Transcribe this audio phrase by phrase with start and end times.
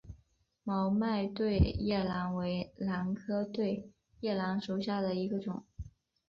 [0.63, 3.87] 毛脉对叶兰为兰科对
[4.21, 5.63] 叶兰属下的一个种。